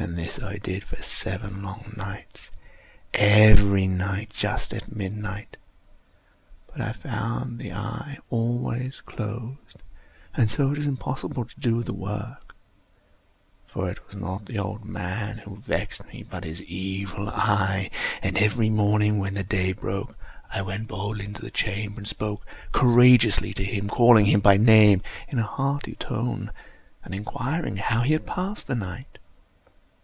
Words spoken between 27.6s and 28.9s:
how he has passed the